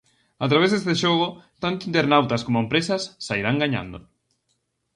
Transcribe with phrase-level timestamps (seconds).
[0.45, 1.27] A través deste xogo,
[1.63, 3.99] tanto internautas como empresas sairán gañando.